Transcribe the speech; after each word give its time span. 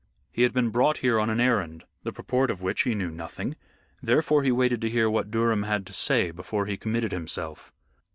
He 0.31 0.41
had 0.41 0.51
been 0.51 0.71
brought 0.71 0.97
here 1.05 1.19
on 1.19 1.29
an 1.29 1.39
errand, 1.39 1.83
the 2.01 2.11
purport 2.11 2.49
of 2.49 2.59
which 2.63 2.81
he 2.81 2.95
knew 2.95 3.11
nothing; 3.11 3.55
therefore 4.01 4.41
he 4.41 4.51
waited 4.51 4.81
to 4.81 4.89
hear 4.89 5.07
what 5.11 5.29
Durham 5.29 5.61
had 5.61 5.85
to 5.85 5.93
say 5.93 6.31
before 6.31 6.65
he 6.65 6.75
committed 6.75 7.11
himself. 7.11 7.71